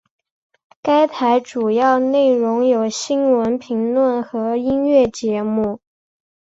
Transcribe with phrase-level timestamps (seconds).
[0.81, 5.79] 该台主要内容有新闻评论和音乐节目。